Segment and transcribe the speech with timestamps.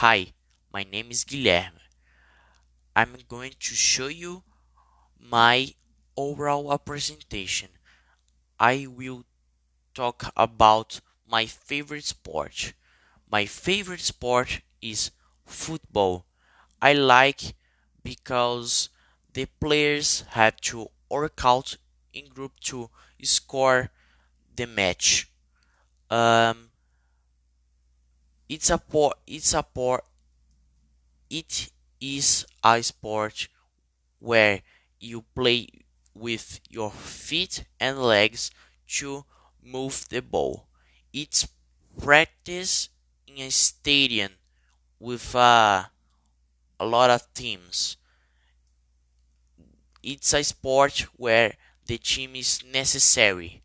[0.00, 0.34] Hi,
[0.72, 1.80] my name is Guilherme.
[2.96, 4.42] I'm going to show you
[5.20, 5.74] my
[6.16, 7.70] overall presentation.
[8.60, 9.24] I will
[9.94, 12.74] talk about my favorite sport.
[13.30, 15.10] My favorite sport is
[15.46, 16.26] football.
[16.82, 17.54] I like
[18.02, 18.90] because
[19.34, 21.76] the players have to work out
[22.12, 22.90] in group to
[23.22, 23.90] score
[24.56, 25.30] the match.
[26.10, 26.70] Um,
[28.48, 30.02] it's a por it's a por
[31.30, 33.48] it is a sport
[34.18, 34.62] where
[35.00, 35.68] you play
[36.14, 38.50] with your feet and legs
[38.88, 39.24] to
[39.62, 40.66] move the ball.
[41.12, 41.48] It's
[41.98, 42.88] practice
[43.26, 44.32] in a stadium
[45.00, 45.84] with uh,
[46.80, 47.96] a lot of teams.
[50.02, 51.54] It's a sport where
[51.84, 53.62] the team is necessary.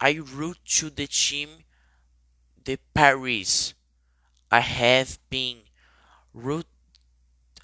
[0.00, 1.64] I root to the team
[2.64, 3.74] the Paris.
[4.50, 5.62] I have been
[6.34, 6.66] root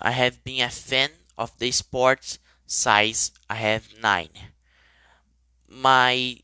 [0.00, 4.52] I have been a fan of the sport size I have nine.
[5.68, 6.36] My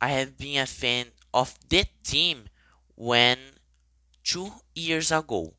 [0.00, 2.48] I have been a fan of the team
[2.94, 3.58] when
[4.24, 5.54] two years ago.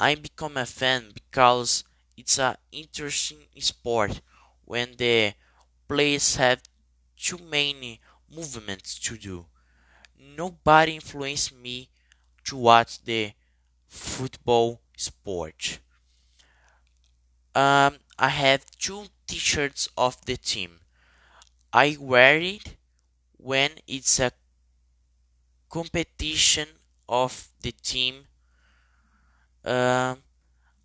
[0.00, 1.84] I become a fan because
[2.16, 4.20] it's an interesting sport
[4.64, 5.34] when the
[5.88, 6.62] players have
[7.16, 9.46] too many movements to do.
[10.40, 11.90] Nobody influenced me
[12.44, 13.32] to watch the
[13.86, 15.80] football sport.
[17.54, 20.80] Um, I have two t-shirts of the team.
[21.74, 22.76] I wear it
[23.36, 24.32] when it's a
[25.68, 26.68] competition
[27.06, 28.14] of the team.
[29.62, 30.22] Um,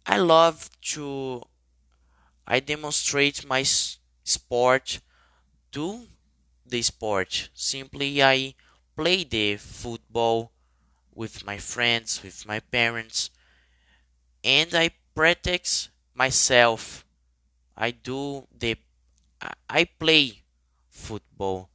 [0.05, 1.43] I love to
[2.45, 4.99] I demonstrate my sport
[5.71, 6.07] to
[6.65, 7.49] the sport.
[7.53, 8.55] Simply I
[8.95, 10.51] play the football
[11.13, 13.29] with my friends, with my parents,
[14.43, 17.05] and I practice myself.
[17.77, 18.77] I do the
[19.41, 20.43] I I play
[20.89, 21.69] football.